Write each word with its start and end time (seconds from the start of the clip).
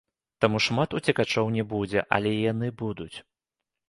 Таму 0.43 0.59
шмат 0.67 0.95
уцекачоў 0.99 1.51
не 1.57 1.65
будзе, 1.73 1.99
але 2.17 2.31
яны 2.51 2.71
будуць. 2.81 3.11